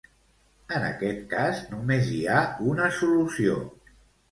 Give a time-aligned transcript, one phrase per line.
[0.77, 2.41] En aquest cas només hi ha
[2.73, 3.63] una solució.